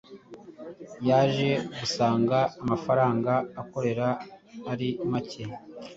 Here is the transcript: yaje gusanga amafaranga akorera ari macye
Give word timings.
yaje 1.07 1.49
gusanga 1.79 2.37
amafaranga 2.63 3.33
akorera 3.61 4.07
ari 4.71 4.89
macye 5.11 5.43